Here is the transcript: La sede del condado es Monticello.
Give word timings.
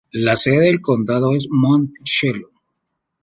La 0.13 0.35
sede 0.35 0.61
del 0.65 0.81
condado 0.81 1.35
es 1.35 1.47
Monticello. 1.51 2.49